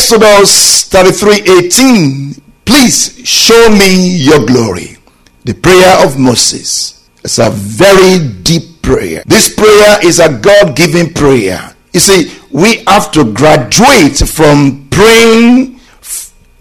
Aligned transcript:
Exodus 0.00 0.88
33 0.88 1.42
18, 1.66 2.34
please 2.64 3.20
show 3.22 3.68
me 3.68 4.16
your 4.16 4.46
glory. 4.46 4.96
The 5.44 5.52
prayer 5.52 6.06
of 6.06 6.18
Moses. 6.18 7.06
It's 7.22 7.38
a 7.38 7.50
very 7.50 8.26
deep 8.42 8.80
prayer. 8.80 9.22
This 9.26 9.54
prayer 9.54 9.98
is 10.02 10.18
a 10.18 10.32
God 10.40 10.74
given 10.74 11.12
prayer. 11.12 11.76
You 11.92 12.00
see, 12.00 12.32
we 12.50 12.82
have 12.88 13.12
to 13.12 13.30
graduate 13.34 14.16
from 14.16 14.88
praying 14.88 15.78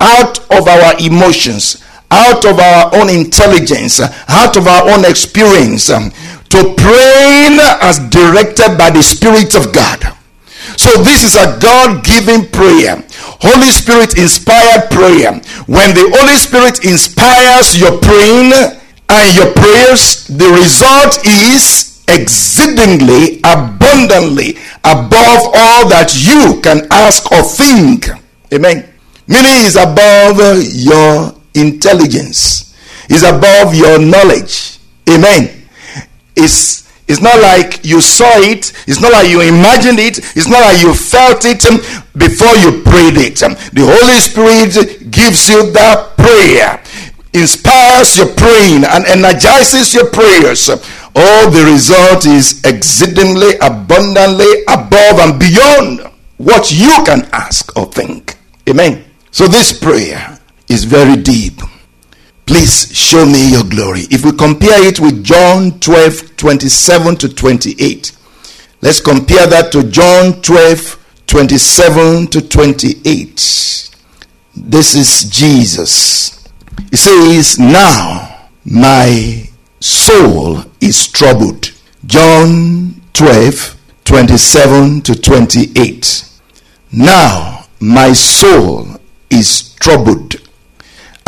out 0.01 0.39
of 0.51 0.67
our 0.67 0.99
emotions, 0.99 1.81
out 2.11 2.43
of 2.43 2.59
our 2.59 2.93
own 2.93 3.09
intelligence, 3.09 4.01
out 4.27 4.57
of 4.57 4.67
our 4.67 4.91
own 4.91 5.05
experience, 5.05 5.87
to 5.87 6.59
praying 6.75 7.57
as 7.79 7.99
directed 8.09 8.77
by 8.77 8.89
the 8.89 9.01
Spirit 9.01 9.55
of 9.55 9.71
God. 9.71 10.18
So 10.79 11.03
this 11.03 11.27
is 11.27 11.35
a 11.35 11.59
God-given 11.59 12.47
prayer. 12.55 13.03
Holy 13.43 13.67
Spirit 13.67 14.17
inspired 14.17 14.89
prayer. 14.89 15.33
When 15.67 15.93
the 15.93 16.07
Holy 16.15 16.39
Spirit 16.39 16.85
inspires 16.85 17.77
your 17.77 17.99
praying 17.99 18.53
and 19.09 19.35
your 19.35 19.51
prayers, 19.51 20.25
the 20.27 20.47
result 20.47 21.19
is 21.27 22.01
exceedingly 22.07 23.41
abundantly 23.43 24.55
above 24.87 25.51
all 25.51 25.89
that 25.91 26.15
you 26.15 26.61
can 26.61 26.87
ask 26.91 27.29
or 27.29 27.43
think. 27.43 28.07
Amen. 28.53 28.87
Meaning 29.27 29.67
is 29.67 29.75
above 29.75 30.39
your 30.63 31.35
intelligence. 31.55 32.73
Is 33.09 33.23
above 33.23 33.75
your 33.75 33.99
knowledge. 33.99 34.79
Amen. 35.09 35.67
It's 36.37 36.88
it's 37.09 37.21
not 37.21 37.41
like 37.41 37.83
you 37.83 38.01
saw 38.01 38.29
it. 38.37 38.71
It's 38.85 39.01
not 39.01 39.11
like 39.11 39.29
you 39.29 39.41
imagined 39.41 39.97
it. 39.97 40.19
It's 40.37 40.47
not 40.47 40.61
like 40.61 40.79
you 40.79 40.93
felt 40.93 41.43
it 41.43 41.65
um, 41.65 41.81
before 42.13 42.53
you 42.61 42.85
prayed 42.85 43.17
it. 43.17 43.41
Um, 43.41 43.57
the 43.73 43.81
Holy 43.81 44.21
Spirit 44.21 45.09
gives 45.09 45.49
you 45.49 45.71
that 45.73 46.13
prayer, 46.21 46.77
inspires 47.33 48.15
your 48.15 48.29
praying, 48.37 48.85
and 48.85 49.09
energizes 49.09 49.91
your 49.95 50.05
prayers. 50.11 50.69
All 51.15 51.49
the 51.49 51.65
result 51.65 52.27
is 52.27 52.61
exceedingly 52.63 53.57
abundantly 53.57 54.61
above 54.69 55.17
and 55.17 55.39
beyond 55.41 56.13
what 56.37 56.71
you 56.71 56.93
can 57.09 57.27
ask 57.33 57.75
or 57.75 57.87
think. 57.87 58.37
Amen. 58.69 59.03
So 59.31 59.47
this 59.47 59.73
prayer 59.73 60.37
is 60.69 60.83
very 60.83 61.17
deep. 61.17 61.59
Please 62.49 62.91
show 62.97 63.27
me 63.27 63.51
your 63.51 63.63
glory. 63.63 64.07
If 64.09 64.25
we 64.25 64.31
compare 64.31 64.83
it 64.83 64.99
with 64.99 65.23
John 65.23 65.79
12 65.81 66.35
27 66.35 67.15
to 67.17 67.29
28, 67.35 68.17
let's 68.81 68.99
compare 68.99 69.45
that 69.45 69.71
to 69.71 69.83
John 69.83 70.41
12 70.41 70.97
27 71.27 72.25
to 72.25 72.41
28. 72.41 73.35
This 74.55 74.95
is 74.95 75.29
Jesus. 75.29 76.43
He 76.89 76.97
says, 76.97 77.59
Now 77.59 78.47
my 78.65 79.47
soul 79.79 80.63
is 80.81 81.07
troubled. 81.07 81.71
John 82.07 82.99
12 83.13 83.77
27 84.05 85.01
to 85.01 85.21
28. 85.21 86.29
Now 86.93 87.67
my 87.79 88.11
soul 88.13 88.87
is 89.29 89.75
troubled. 89.75 90.28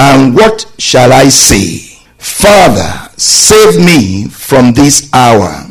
And 0.02 0.34
what 0.36 0.66
shall 0.80 1.14
I 1.14 1.30
say? 1.30 1.78
Father, 2.18 3.10
save 3.18 3.78
me 3.78 4.26
from 4.30 4.74
this 4.74 5.14
hour. 5.14 5.68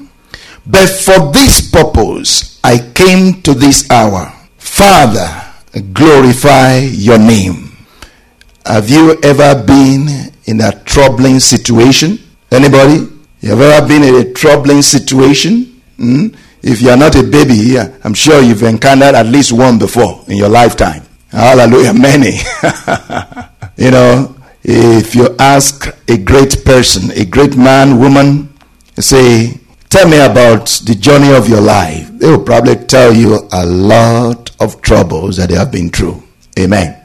But 0.65 0.89
for 0.89 1.33
this 1.33 1.69
purpose 1.69 2.61
I 2.63 2.79
came 2.95 3.43
to 3.43 3.55
this 3.55 3.91
hour. 3.91 4.33
Father, 4.57 5.27
glorify 5.93 6.79
your 6.79 7.19
name. 7.19 7.77
Have 8.65 8.89
you 8.89 9.19
ever 9.25 9.61
been 9.65 10.31
in 10.45 10.61
a 10.61 10.79
troubling 10.85 11.41
situation? 11.41 12.21
Anybody? 12.53 13.09
You 13.41 13.51
have 13.51 13.61
ever 13.61 13.89
been 13.89 14.05
in 14.05 14.15
a 14.15 14.33
troubling 14.33 14.83
situation? 14.83 15.83
Hmm? 15.97 16.29
If 16.63 16.83
you 16.83 16.91
are 16.91 16.97
not 16.97 17.17
a 17.17 17.25
baby, 17.25 17.79
I'm 18.05 18.15
sure 18.15 18.41
you've 18.41 18.63
encountered 18.63 19.17
at 19.17 19.27
least 19.27 19.51
one 19.51 19.77
before 19.79 20.23
in 20.29 20.37
your 20.37 20.51
lifetime. 20.51 21.03
Hallelujah. 21.33 21.95
Many. 21.95 22.39
you 23.81 23.91
know, 23.91 24.37
if 24.63 25.15
you 25.17 25.35
ask 25.39 25.89
a 26.09 26.17
great 26.17 26.65
person, 26.65 27.11
a 27.13 27.25
great 27.25 27.57
man, 27.57 27.99
woman, 27.99 28.53
say, 28.99 29.61
Tell 29.91 30.09
me 30.09 30.21
about 30.21 30.67
the 30.87 30.95
journey 30.95 31.35
of 31.35 31.49
your 31.49 31.61
life. 31.61 32.09
They 32.17 32.31
will 32.31 32.45
probably 32.45 32.77
tell 32.77 33.13
you 33.13 33.41
a 33.53 33.67
lot 33.67 34.55
of 34.61 34.81
troubles 34.83 35.37
that 35.39 35.49
they 35.49 35.57
have 35.57 35.73
been 35.73 35.91
through. 35.91 36.23
Amen. 36.57 36.97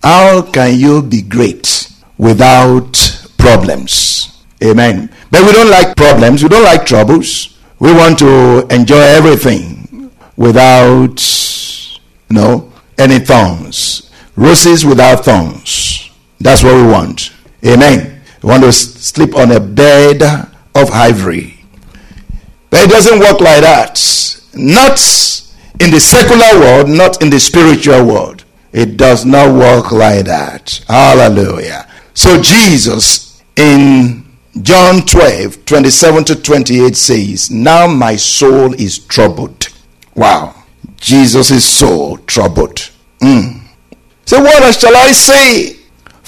How 0.00 0.40
can 0.42 0.78
you 0.78 1.02
be 1.02 1.22
great 1.22 1.90
without 2.18 2.94
problems? 3.36 4.44
Amen. 4.62 5.10
But 5.32 5.44
we 5.44 5.50
don't 5.50 5.70
like 5.70 5.96
problems. 5.96 6.44
We 6.44 6.48
don't 6.48 6.62
like 6.62 6.86
troubles. 6.86 7.58
We 7.80 7.92
want 7.92 8.20
to 8.20 8.64
enjoy 8.70 9.00
everything 9.00 10.12
without, 10.36 11.18
you 12.30 12.36
know, 12.36 12.72
any 12.96 13.18
thorns. 13.18 14.08
Roses 14.36 14.86
without 14.86 15.24
thorns. 15.24 15.99
That's 16.40 16.62
what 16.62 16.74
we 16.74 16.82
want. 16.90 17.32
Amen. 17.64 18.22
We 18.42 18.48
want 18.48 18.62
to 18.64 18.72
sleep 18.72 19.36
on 19.36 19.52
a 19.52 19.60
bed 19.60 20.22
of 20.74 20.90
ivory. 20.90 21.64
But 22.70 22.84
it 22.84 22.90
doesn't 22.90 23.18
work 23.18 23.40
like 23.40 23.60
that. 23.60 24.00
Not 24.54 24.98
in 25.80 25.90
the 25.90 26.00
secular 26.00 26.60
world, 26.60 26.88
not 26.88 27.22
in 27.22 27.30
the 27.30 27.40
spiritual 27.40 28.04
world. 28.06 28.44
It 28.72 28.96
does 28.96 29.24
not 29.24 29.52
work 29.52 29.90
like 29.92 30.26
that. 30.26 30.82
Hallelujah. 30.88 31.86
So 32.14 32.40
Jesus 32.40 33.42
in 33.56 34.24
John 34.62 35.02
12, 35.02 35.64
27 35.64 36.24
to 36.24 36.42
28 36.42 36.96
says, 36.96 37.50
Now 37.50 37.86
my 37.86 38.16
soul 38.16 38.72
is 38.74 38.98
troubled. 38.98 39.68
Wow. 40.14 40.54
Jesus 40.96 41.50
is 41.50 41.64
so 41.64 42.18
troubled. 42.26 42.90
Mm. 43.20 43.60
So 44.26 44.40
what 44.40 44.74
shall 44.74 44.96
I 44.96 45.12
say? 45.12 45.79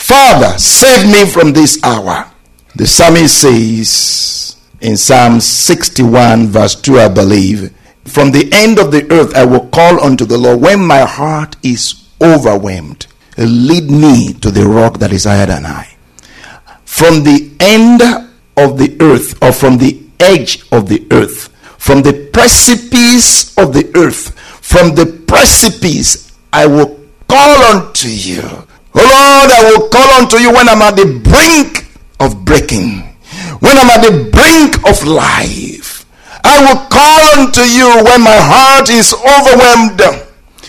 Father, 0.03 0.59
save 0.59 1.07
me 1.07 1.25
from 1.31 1.53
this 1.53 1.79
hour. 1.85 2.29
The 2.75 2.89
psalmist 2.89 3.41
says 3.41 4.57
in 4.81 4.97
Psalm 4.97 5.41
61, 5.41 6.49
verse 6.49 6.75
2, 6.75 6.99
I 6.99 7.09
believe, 7.09 7.73
From 8.05 8.33
the 8.33 8.51
end 8.53 8.81
of 8.81 8.91
the 8.91 9.09
earth 9.13 9.33
I 9.37 9.45
will 9.45 9.69
call 9.69 10.03
unto 10.03 10.25
the 10.25 10.37
Lord 10.37 10.61
when 10.61 10.85
my 10.85 11.03
heart 11.03 11.55
is 11.63 12.05
overwhelmed. 12.21 13.07
Lead 13.39 13.93
me 13.93 14.33
to 14.35 14.51
the 14.51 14.67
rock 14.67 14.99
that 14.99 15.13
is 15.13 15.23
higher 15.23 15.47
than 15.47 15.65
I. 15.65 15.95
From 16.85 17.23
the 17.23 17.53
end 17.61 18.03
of 18.57 18.79
the 18.79 18.97
earth, 19.01 19.41
or 19.41 19.53
from 19.53 19.79
the 19.79 20.03
edge 20.19 20.65
of 20.73 20.89
the 20.89 21.07
earth, 21.13 21.47
from 21.79 22.03
the 22.03 22.29
precipice 22.33 23.57
of 23.57 23.73
the 23.73 23.89
earth, 23.95 24.37
from 24.61 24.97
the 24.97 25.07
precipice 25.29 26.37
I 26.53 26.67
will 26.67 27.01
call 27.29 27.63
unto 27.77 28.09
you. 28.09 28.67
Oh 28.95 29.01
Lord, 29.01 29.51
I 29.51 29.71
will 29.71 29.89
call 29.89 30.11
unto 30.21 30.37
you 30.37 30.53
when 30.53 30.69
I'm 30.69 30.83
at 30.83 30.97
the 30.97 31.07
brink 31.23 31.87
of 32.21 32.45
breaking, 32.45 33.01
when 33.61 33.79
I'm 33.79 33.91
at 33.91 34.03
the 34.05 34.31
brink 34.31 34.77
of 34.89 35.07
life. 35.07 36.05
I 36.45 36.61
will 36.61 36.81
call 36.91 37.41
unto 37.41 37.63
you 37.63 37.89
when 38.05 38.23
my 38.23 38.37
heart 38.37 38.91
is 38.91 39.15
overwhelmed. 39.15 39.99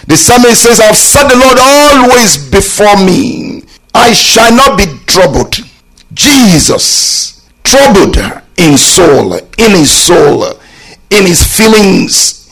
The 0.08 0.18
psalmist 0.18 0.64
says, 0.64 0.80
I've 0.80 0.98
set 0.98 1.30
the 1.30 1.38
Lord 1.38 1.58
always 1.60 2.38
before 2.50 2.98
me. 3.04 3.64
I 3.94 4.14
shall 4.14 4.56
not 4.56 4.78
be 4.78 4.86
troubled. 5.06 5.56
Jesus, 6.14 7.50
troubled 7.64 8.18
in 8.58 8.78
soul, 8.78 9.34
in 9.58 9.72
his 9.72 9.92
soul, 9.92 10.46
in 11.10 11.26
his 11.26 11.44
feelings, 11.44 12.50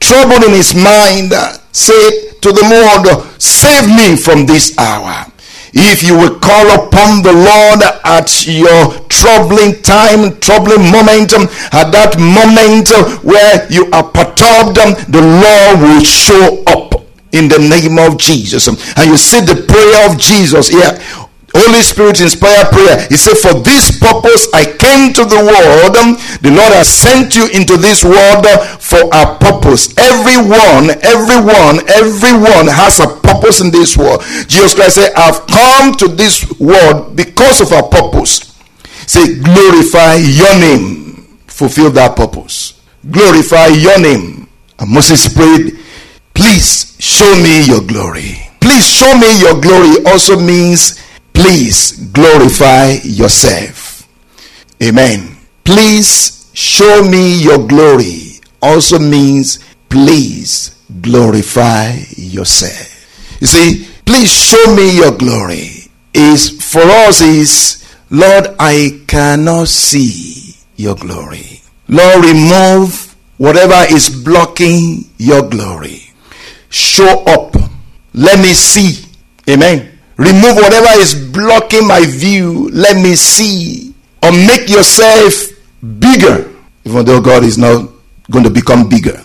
troubled 0.00 0.44
in 0.44 0.52
his 0.52 0.74
mind, 0.74 1.32
said 1.72 2.25
to 2.40 2.52
the 2.52 2.62
Lord, 2.62 3.26
Save 3.40 3.88
me 3.88 4.16
from 4.16 4.46
this 4.46 4.76
hour. 4.78 5.26
If 5.72 6.02
you 6.02 6.16
will 6.16 6.38
call 6.40 6.86
upon 6.86 7.22
the 7.22 7.32
Lord 7.32 7.82
at 8.04 8.46
your 8.46 8.96
troubling 9.08 9.82
time, 9.82 10.40
troubling 10.40 10.90
moment, 10.90 11.34
at 11.72 11.92
that 11.92 12.16
moment 12.16 12.88
where 13.22 13.66
you 13.70 13.84
are 13.92 14.04
perturbed, 14.04 14.80
the 15.12 15.20
Lord 15.20 15.80
will 15.80 16.00
show 16.00 16.64
up 16.66 17.04
in 17.32 17.48
the 17.48 17.58
name 17.58 17.98
of 17.98 18.18
Jesus. 18.18 18.68
And 18.68 18.78
you 19.04 19.16
see 19.16 19.40
the 19.40 19.66
prayer 19.68 20.08
of 20.10 20.18
Jesus 20.18 20.68
here. 20.68 20.96
Holy 21.56 21.80
Spirit 21.82 22.20
inspired 22.20 22.68
prayer. 22.70 23.06
He 23.08 23.16
said, 23.16 23.40
For 23.40 23.56
this 23.60 23.98
purpose 23.98 24.48
I 24.52 24.64
came 24.64 25.12
to 25.14 25.24
the 25.24 25.40
world. 25.40 25.96
The 26.44 26.52
Lord 26.52 26.72
has 26.76 26.88
sent 26.88 27.34
you 27.34 27.48
into 27.48 27.76
this 27.76 28.04
world 28.04 28.44
for 28.80 29.00
a 29.12 29.36
purpose. 29.40 29.96
Everyone, 29.96 30.92
everyone, 31.00 31.80
everyone 31.88 32.68
has 32.68 33.00
a 33.00 33.08
purpose 33.24 33.60
in 33.60 33.70
this 33.70 33.96
world. 33.96 34.22
Jesus 34.48 34.74
Christ 34.74 34.96
said, 34.96 35.12
I've 35.16 35.46
come 35.46 35.94
to 35.96 36.08
this 36.08 36.44
world 36.60 37.16
because 37.16 37.60
of 37.60 37.72
a 37.72 37.82
purpose. 37.88 38.52
Say, 39.06 39.38
glorify 39.40 40.16
your 40.16 40.54
name. 40.58 41.38
Fulfill 41.46 41.90
that 41.92 42.16
purpose. 42.16 42.80
Glorify 43.10 43.68
your 43.68 43.98
name. 44.00 44.48
And 44.78 44.90
Moses 44.90 45.32
prayed, 45.32 45.78
Please 46.34 46.96
show 46.98 47.34
me 47.42 47.64
your 47.64 47.80
glory. 47.80 48.36
Please 48.60 48.86
show 48.86 49.16
me 49.16 49.40
your 49.40 49.58
glory 49.60 50.04
also 50.04 50.38
means 50.38 51.00
please 51.36 51.92
glorify 52.12 52.96
yourself. 53.04 54.08
Amen. 54.82 55.36
Please 55.64 56.50
show 56.54 57.04
me 57.04 57.42
your 57.42 57.66
glory 57.66 58.40
also 58.62 58.98
means 58.98 59.58
please 59.88 60.80
glorify 61.02 61.92
yourself. 62.16 63.38
You 63.40 63.46
see, 63.46 63.88
please 64.04 64.32
show 64.32 64.74
me 64.74 64.96
your 64.96 65.12
glory 65.12 65.90
is 66.14 66.50
for 66.72 66.80
us 66.82 67.20
is 67.20 67.84
Lord, 68.10 68.54
I 68.58 69.02
cannot 69.06 69.68
see 69.68 70.54
your 70.76 70.94
glory. 70.94 71.60
Lord, 71.88 72.24
remove 72.24 73.14
whatever 73.36 73.82
is 73.92 74.08
blocking 74.08 75.10
your 75.18 75.42
glory. 75.42 76.02
Show 76.70 77.24
up. 77.26 77.56
Let 78.14 78.38
me 78.38 78.54
see. 78.54 79.04
Amen. 79.50 79.95
Remove 80.16 80.56
whatever 80.56 80.88
is 80.98 81.14
blocking 81.14 81.86
my 81.86 82.04
view. 82.06 82.70
Let 82.70 82.96
me 82.96 83.14
see. 83.14 83.94
Or 84.22 84.32
make 84.32 84.68
yourself 84.68 85.50
bigger. 85.98 86.50
Even 86.84 87.04
though 87.04 87.20
God 87.20 87.44
is 87.44 87.58
not 87.58 87.90
going 88.30 88.44
to 88.44 88.50
become 88.50 88.88
bigger. 88.88 89.22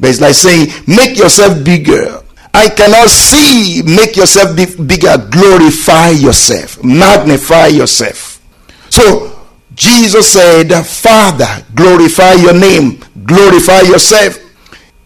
But 0.00 0.10
it's 0.10 0.20
like 0.20 0.34
saying, 0.34 0.68
make 0.86 1.16
yourself 1.16 1.64
bigger. 1.64 2.22
I 2.52 2.68
cannot 2.68 3.08
see. 3.08 3.82
Make 3.82 4.16
yourself 4.16 4.56
bigger. 4.56 5.16
Glorify 5.30 6.10
yourself. 6.10 6.82
Magnify 6.82 7.68
yourself. 7.68 8.42
So, 8.90 9.32
Jesus 9.74 10.32
said, 10.32 10.70
Father, 10.84 11.64
glorify 11.74 12.34
your 12.34 12.52
name. 12.52 13.00
Glorify 13.24 13.82
yourself. 13.82 14.38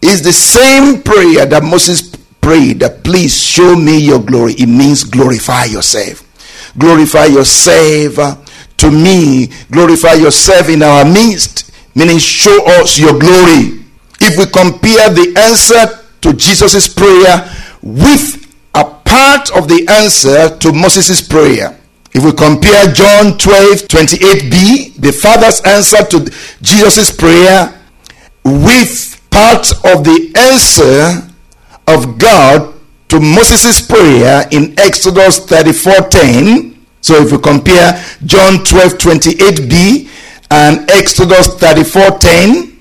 Is 0.01 0.21
the 0.21 0.33
same 0.33 1.01
prayer 1.01 1.45
that 1.45 1.63
Moses 1.63 2.16
that 2.47 3.03
please 3.03 3.35
show 3.35 3.75
me 3.75 3.99
your 3.99 4.19
glory. 4.19 4.53
It 4.53 4.67
means 4.67 5.03
glorify 5.03 5.65
yourself. 5.65 6.23
Glorify 6.77 7.25
yourself 7.25 8.19
uh, 8.19 8.35
to 8.77 8.91
me. 8.91 9.47
Glorify 9.71 10.13
yourself 10.13 10.69
in 10.69 10.81
our 10.81 11.03
midst. 11.03 11.71
Meaning 11.95 12.19
show 12.19 12.57
us 12.79 12.97
your 12.97 13.19
glory. 13.19 13.83
If 14.21 14.37
we 14.37 14.45
compare 14.45 15.09
the 15.09 15.33
answer 15.37 16.05
to 16.21 16.33
Jesus' 16.33 16.93
prayer 16.93 17.49
with 17.81 18.55
a 18.75 18.83
part 18.83 19.51
of 19.55 19.67
the 19.67 19.85
answer 19.89 20.55
to 20.57 20.71
Moses' 20.71 21.21
prayer. 21.27 21.77
If 22.13 22.23
we 22.23 22.31
compare 22.31 22.93
John 22.93 23.37
12 23.37 23.87
28b, 23.87 24.95
the 24.95 25.11
Father's 25.11 25.61
answer 25.61 26.03
to 26.05 26.31
Jesus' 26.61 27.11
prayer, 27.11 27.73
with 28.43 29.21
part 29.29 29.71
of 29.85 30.03
the 30.03 30.31
answer 30.35 31.26
of 31.87 32.17
God 32.17 32.73
to 33.09 33.19
Moses' 33.19 33.81
prayer 33.81 34.47
in 34.51 34.77
Exodus 34.79 35.39
34:10. 35.39 36.75
So 37.01 37.15
if 37.21 37.31
we 37.31 37.37
compare 37.37 38.03
John 38.25 38.63
12 38.63 38.97
28b 38.97 40.09
and 40.51 40.89
Exodus 40.91 41.47
34:10, 41.55 42.73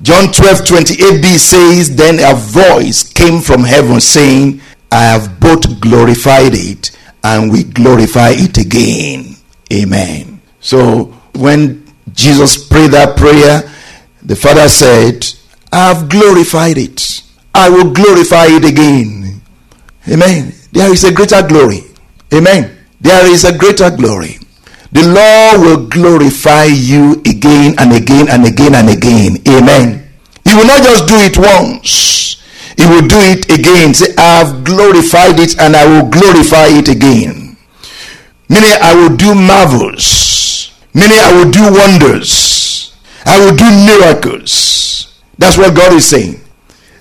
John 0.00 0.32
12 0.32 0.58
28b 0.60 1.38
says, 1.38 1.96
Then 1.96 2.20
a 2.20 2.34
voice 2.34 3.12
came 3.12 3.40
from 3.40 3.64
heaven 3.64 4.00
saying, 4.00 4.60
I 4.90 5.02
have 5.04 5.40
both 5.40 5.80
glorified 5.80 6.54
it 6.54 6.96
and 7.24 7.50
we 7.50 7.64
glorify 7.64 8.30
it 8.30 8.56
again. 8.58 9.36
Amen. 9.72 10.40
So 10.60 11.06
when 11.34 11.84
Jesus 12.12 12.66
prayed 12.68 12.92
that 12.92 13.16
prayer, 13.16 13.70
the 14.22 14.36
Father 14.36 14.68
said, 14.68 15.26
I 15.72 15.92
have 15.92 16.08
glorified 16.08 16.78
it. 16.78 17.22
I 17.58 17.68
will 17.68 17.90
glorify 17.92 18.46
it 18.46 18.64
again. 18.64 19.42
Amen. 20.06 20.54
There 20.70 20.92
is 20.92 21.02
a 21.02 21.12
greater 21.12 21.42
glory. 21.42 21.82
Amen. 22.32 22.70
There 23.00 23.26
is 23.26 23.44
a 23.44 23.56
greater 23.56 23.90
glory. 23.90 24.38
The 24.92 25.02
Lord 25.02 25.66
will 25.66 25.88
glorify 25.88 26.64
you 26.64 27.20
again 27.26 27.74
and 27.78 27.92
again 27.92 28.28
and 28.30 28.46
again 28.46 28.74
and 28.74 28.88
again. 28.88 29.42
Amen. 29.48 30.06
He 30.44 30.54
will 30.54 30.66
not 30.66 30.82
just 30.82 31.08
do 31.08 31.18
it 31.18 31.36
once. 31.36 32.40
He 32.78 32.86
will 32.86 33.06
do 33.06 33.18
it 33.18 33.50
again. 33.50 33.92
Say, 33.92 34.14
I 34.16 34.44
have 34.44 34.62
glorified 34.62 35.40
it 35.40 35.58
and 35.58 35.74
I 35.74 35.84
will 35.84 36.08
glorify 36.08 36.68
it 36.70 36.88
again. 36.88 37.56
Meaning, 38.48 38.78
I 38.80 38.94
will 38.94 39.14
do 39.16 39.34
marvels. 39.34 40.78
Meaning, 40.94 41.18
I 41.18 41.32
will 41.34 41.50
do 41.50 41.64
wonders. 41.74 42.94
I 43.26 43.44
will 43.44 43.54
do 43.54 43.66
miracles. 43.66 45.20
That's 45.36 45.58
what 45.58 45.74
God 45.74 45.92
is 45.92 46.06
saying. 46.08 46.40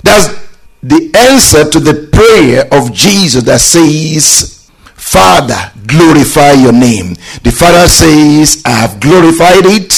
That's 0.04 0.47
the 0.84 1.12
answer 1.16 1.70
to 1.70 1.80
the 1.80 2.10
prayer 2.12 2.68
of 2.72 2.94
Jesus 2.94 3.44
that 3.44 3.62
says, 3.62 4.70
Father, 4.84 5.72
glorify 5.88 6.52
your 6.52 6.74
name. 6.74 7.16
The 7.44 7.52
Father 7.52 7.88
says, 7.88 8.62
I 8.66 8.72
have 8.72 9.00
glorified 9.00 9.66
it. 9.66 9.94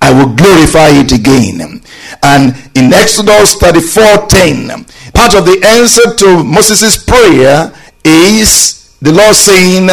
I 0.00 0.12
will 0.12 0.34
glorify 0.34 0.88
it 0.90 1.12
again. 1.12 1.82
And 2.22 2.56
in 2.74 2.92
Exodus 2.92 3.54
34 3.56 4.26
10, 4.28 4.68
part 5.12 5.34
of 5.34 5.44
the 5.44 5.60
answer 5.64 6.14
to 6.14 6.44
Moses' 6.44 7.02
prayer 7.02 7.72
is 8.04 8.96
the 9.02 9.12
Lord 9.12 9.34
saying, 9.34 9.88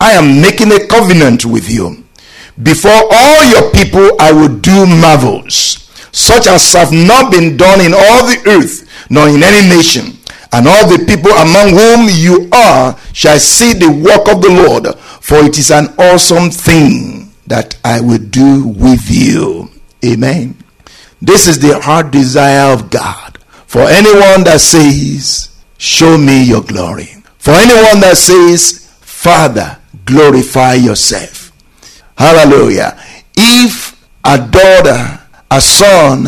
I 0.00 0.12
am 0.12 0.40
making 0.40 0.72
a 0.72 0.86
covenant 0.86 1.44
with 1.44 1.70
you. 1.70 2.04
Before 2.62 2.90
all 2.92 3.44
your 3.44 3.70
people, 3.72 4.16
I 4.20 4.32
will 4.32 4.58
do 4.58 4.86
marvels, 4.86 5.83
such 6.14 6.46
as 6.46 6.72
have 6.72 6.92
not 6.92 7.30
been 7.30 7.56
done 7.56 7.80
in 7.80 7.92
all 7.92 8.26
the 8.26 8.40
earth, 8.46 8.88
nor 9.10 9.28
in 9.28 9.42
any 9.42 9.68
nation 9.68 10.14
and 10.54 10.68
all 10.68 10.86
the 10.86 11.04
people 11.04 11.32
among 11.32 11.70
whom 11.70 12.06
you 12.08 12.48
are 12.52 12.96
shall 13.12 13.40
see 13.40 13.72
the 13.72 13.90
work 13.90 14.28
of 14.32 14.40
the 14.40 14.50
Lord, 14.50 14.96
for 15.20 15.38
it 15.38 15.58
is 15.58 15.72
an 15.72 15.88
awesome 15.98 16.48
thing 16.48 17.32
that 17.48 17.76
I 17.84 18.00
will 18.00 18.18
do 18.18 18.68
with 18.68 19.10
you. 19.10 19.68
Amen. 20.04 20.56
This 21.20 21.48
is 21.48 21.58
the 21.58 21.80
heart 21.80 22.12
desire 22.12 22.72
of 22.72 22.88
God. 22.88 23.38
For 23.66 23.80
anyone 23.80 24.44
that 24.44 24.60
says, 24.60 25.50
Show 25.76 26.16
me 26.16 26.44
your 26.44 26.62
glory. 26.62 27.08
For 27.38 27.50
anyone 27.50 28.00
that 28.00 28.16
says, 28.16 28.88
Father, 29.00 29.78
glorify 30.04 30.74
yourself. 30.74 31.50
Hallelujah. 32.16 32.96
If 33.36 34.00
a 34.24 34.38
daughter, 34.38 35.20
a 35.50 35.60
son, 35.60 36.26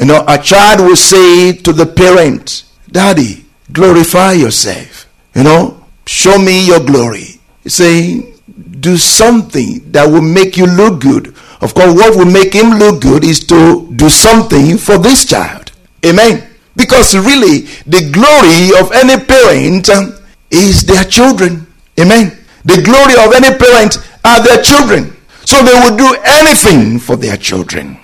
you 0.00 0.06
know, 0.06 0.24
a 0.26 0.38
child 0.38 0.80
will 0.80 0.96
say 0.96 1.52
to 1.52 1.72
the 1.72 1.86
parent, 1.86 2.64
Daddy, 2.90 3.44
glorify 3.72 4.32
yourself. 4.32 5.06
You 5.34 5.44
know, 5.44 5.84
show 6.06 6.38
me 6.38 6.66
your 6.66 6.80
glory. 6.80 7.40
Saying, 7.66 8.34
do 8.80 8.96
something 8.96 9.90
that 9.92 10.06
will 10.06 10.22
make 10.22 10.56
you 10.56 10.66
look 10.66 11.00
good. 11.00 11.28
Of 11.60 11.74
course, 11.74 11.94
what 11.94 12.16
will 12.16 12.30
make 12.30 12.52
him 12.52 12.78
look 12.78 13.00
good 13.00 13.24
is 13.24 13.40
to 13.46 13.90
do 13.96 14.10
something 14.10 14.76
for 14.76 14.98
this 14.98 15.24
child. 15.24 15.72
Amen. 16.04 16.46
Because 16.76 17.16
really, 17.16 17.60
the 17.86 18.10
glory 18.12 18.78
of 18.80 18.92
any 18.92 19.22
parent 19.24 19.88
um, 19.88 20.14
is 20.50 20.84
their 20.84 21.04
children. 21.04 21.66
Amen. 21.98 22.36
The 22.64 22.82
glory 22.82 23.14
of 23.24 23.32
any 23.32 23.56
parent 23.56 23.96
are 24.24 24.42
their 24.42 24.62
children. 24.62 25.16
So 25.44 25.62
they 25.62 25.72
will 25.72 25.96
do 25.96 26.16
anything 26.24 26.98
for 26.98 27.16
their 27.16 27.36
children. 27.36 27.98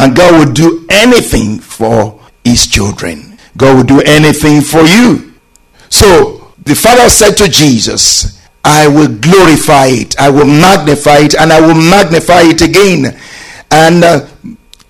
And 0.00 0.16
God 0.16 0.32
will 0.34 0.52
do 0.52 0.86
anything 0.88 1.58
for 1.58 2.18
his 2.42 2.66
children. 2.66 3.38
God 3.56 3.76
will 3.76 3.84
do 3.84 4.00
anything 4.00 4.62
for 4.62 4.80
you. 4.80 5.34
So 5.90 6.52
the 6.64 6.74
Father 6.74 7.10
said 7.10 7.36
to 7.36 7.48
Jesus, 7.48 8.40
I 8.64 8.88
will 8.88 9.08
glorify 9.08 9.86
it, 9.88 10.18
I 10.18 10.30
will 10.30 10.46
magnify 10.46 11.18
it, 11.18 11.34
and 11.34 11.52
I 11.52 11.60
will 11.60 11.74
magnify 11.74 12.42
it 12.42 12.62
again. 12.62 13.18
And 13.70 14.04
uh, 14.04 14.26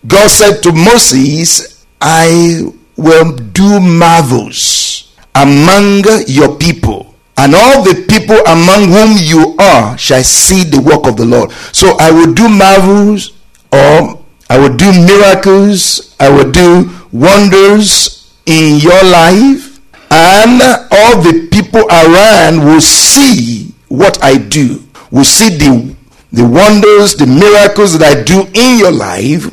God 0.06 0.28
said 0.28 0.60
to 0.62 0.72
Moses, 0.72 1.84
I 2.00 2.62
will 2.96 3.36
do 3.36 3.80
marvels 3.80 5.16
among 5.34 6.04
your 6.26 6.56
people, 6.56 7.14
and 7.36 7.54
all 7.54 7.82
the 7.82 8.06
people 8.08 8.36
among 8.46 8.88
whom 8.88 9.16
you 9.18 9.56
are 9.58 9.98
shall 9.98 10.22
see 10.22 10.62
the 10.64 10.80
work 10.80 11.06
of 11.06 11.16
the 11.16 11.24
Lord. 11.24 11.50
So 11.72 11.96
I 11.98 12.10
will 12.10 12.32
do 12.32 12.48
marvels, 12.48 13.32
or 13.72 14.19
I 14.50 14.58
will 14.58 14.74
do 14.76 14.90
miracles, 14.90 16.16
I 16.18 16.28
will 16.28 16.50
do 16.50 16.90
wonders 17.12 18.34
in 18.46 18.78
your 18.80 19.00
life, 19.04 19.78
and 20.10 20.60
all 20.90 21.22
the 21.22 21.48
people 21.52 21.86
around 21.86 22.64
will 22.66 22.80
see 22.80 23.72
what 23.86 24.20
I 24.24 24.38
do, 24.38 24.82
will 25.12 25.22
see 25.22 25.56
the, 25.56 25.94
the 26.32 26.42
wonders, 26.42 27.14
the 27.14 27.28
miracles 27.28 27.96
that 27.96 28.18
I 28.18 28.24
do 28.24 28.40
in 28.52 28.78
your 28.80 28.90
life. 28.90 29.46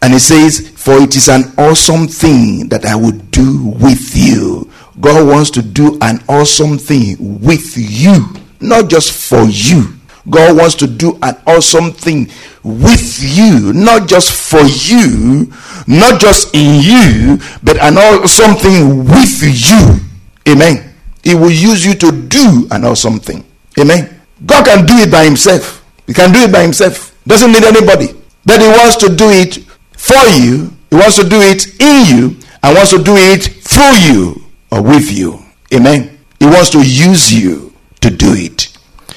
And 0.00 0.14
it 0.14 0.20
says, 0.20 0.70
For 0.70 0.94
it 0.94 1.16
is 1.16 1.28
an 1.28 1.52
awesome 1.58 2.08
thing 2.08 2.70
that 2.70 2.86
I 2.86 2.94
will 2.96 3.18
do 3.30 3.74
with 3.78 4.16
you. 4.16 4.70
God 5.00 5.28
wants 5.28 5.50
to 5.50 5.62
do 5.62 5.98
an 6.00 6.24
awesome 6.30 6.78
thing 6.78 7.40
with 7.40 7.76
you, 7.76 8.24
not 8.58 8.88
just 8.88 9.12
for 9.12 9.42
you. 9.42 9.99
God 10.28 10.56
wants 10.56 10.74
to 10.76 10.86
do 10.86 11.18
an 11.22 11.36
awesome 11.46 11.92
thing 11.92 12.30
with 12.62 13.22
you, 13.22 13.72
not 13.72 14.08
just 14.08 14.32
for 14.32 14.60
you, 14.62 15.50
not 15.86 16.20
just 16.20 16.54
in 16.54 16.80
you, 16.82 17.38
but 17.62 17.78
an 17.78 17.96
awesome 17.96 18.54
thing 18.56 19.04
with 19.04 19.42
you. 19.42 20.52
Amen. 20.52 20.94
He 21.22 21.34
will 21.34 21.50
use 21.50 21.84
you 21.84 21.94
to 21.94 22.12
do 22.12 22.66
an 22.70 22.84
awesome 22.84 23.18
thing. 23.20 23.44
Amen. 23.78 24.20
God 24.46 24.64
can 24.66 24.86
do 24.86 24.94
it 24.98 25.10
by 25.10 25.24
himself. 25.24 25.84
He 26.06 26.14
can 26.14 26.32
do 26.32 26.40
it 26.40 26.52
by 26.52 26.62
himself. 26.62 27.16
Doesn't 27.26 27.52
need 27.52 27.64
anybody. 27.64 28.08
But 28.44 28.60
he 28.60 28.68
wants 28.68 28.96
to 28.96 29.14
do 29.14 29.28
it 29.30 29.56
for 29.96 30.14
you. 30.40 30.72
He 30.90 30.96
wants 30.96 31.16
to 31.16 31.28
do 31.28 31.40
it 31.40 31.66
in 31.80 32.06
you 32.16 32.36
and 32.62 32.74
wants 32.76 32.90
to 32.90 33.02
do 33.02 33.14
it 33.16 33.44
through 33.44 34.14
you 34.14 34.44
or 34.72 34.82
with 34.82 35.10
you. 35.12 35.38
Amen. 35.72 36.18
He 36.38 36.46
wants 36.46 36.70
to 36.70 36.78
use 36.78 37.32
you 37.32 37.72
to 38.00 38.10
do 38.10 38.32
it. 38.34 38.69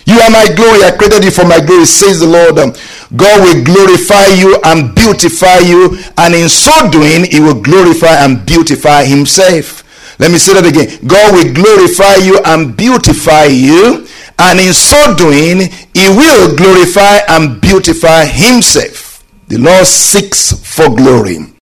You 0.06 0.20
are 0.20 0.30
my 0.30 0.52
glory. 0.56 0.84
I 0.84 0.92
created 0.98 1.24
you 1.24 1.32
for 1.32 1.46
my 1.46 1.60
glory, 1.64 1.86
says 1.86 2.20
the 2.20 2.28
Lord. 2.28 2.60
Um, 2.60 2.74
God 3.16 3.40
will 3.42 3.64
glorify 3.64 4.28
you 4.36 4.60
and 4.66 4.94
beautify 4.96 5.60
you, 5.60 5.98
and 6.18 6.36
in 6.36 6.50
so 6.50 6.72
doing, 6.92 7.26
He 7.26 7.40
will 7.40 7.62
glorify 7.62 8.24
and 8.26 8.46
beautify 8.46 9.06
Himself. 9.06 9.84
Let 10.20 10.32
me 10.32 10.38
say 10.38 10.54
that 10.54 10.66
again. 10.66 11.00
God 11.08 11.34
will 11.34 11.54
glorify 11.54 12.16
you 12.20 12.40
and 12.46 12.76
beautify 12.76 13.46
you, 13.46 14.08
and 14.40 14.60
in 14.60 14.74
so 14.74 15.16
doing, 15.16 15.70
He 15.94 16.10
will 16.10 16.56
glorify 16.56 17.24
and 17.30 17.62
beautify 17.62 18.26
Himself. 18.26 19.24
The 19.48 19.58
Lord 19.58 19.86
seeks 19.86 20.52
for 20.66 20.90
glory. 20.90 21.53